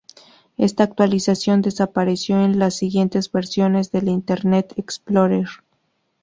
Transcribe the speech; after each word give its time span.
Esta 0.57 0.81
actualización 0.83 1.61
desapareció 1.61 2.43
en 2.43 2.57
las 2.57 2.75
siguientes 2.75 3.31
versiones 3.31 3.91
de 3.91 3.99
Internet 4.09 4.73
Explorer. 4.77 5.45